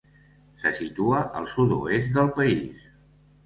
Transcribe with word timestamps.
Se 0.63 0.71
situa 0.77 1.21
al 1.41 1.47
sud-oest 1.53 2.13
del 2.19 2.35
país. 2.41 2.85